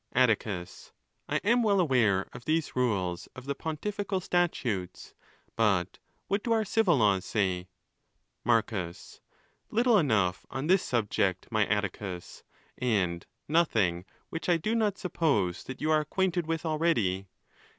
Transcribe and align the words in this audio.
XXIIL 0.15 0.35
Attzcus—I 0.35 1.35
am 1.43 1.61
well 1.61 1.79
aware 1.79 2.27
of 2.33 2.45
these 2.45 2.75
rules 2.75 3.27
of 3.35 3.45
the 3.45 3.53
pontifical 3.53 4.19
statutes; 4.19 5.13
but 5.55 5.99
what 6.27 6.41
do 6.41 6.51
our 6.53 6.65
civil 6.65 6.97
laws 6.97 7.23
say? 7.23 7.67
3 8.43 8.51
Mareus. 8.51 9.19
—Little 9.69 9.99
enough 9.99 10.43
on 10.49 10.65
this 10.65 10.81
subject, 10.81 11.51
my 11.51 11.67
Atticus, 11.67 12.41
and 12.79 13.27
nothing 13.47 14.05
which 14.31 14.49
I 14.49 14.57
do 14.57 14.73
not 14.73 14.97
suppose 14.97 15.63
that 15.65 15.81
you 15.81 15.91
are 15.91 16.01
acquainted 16.01 16.47
with 16.47 16.65
already. 16.65 17.27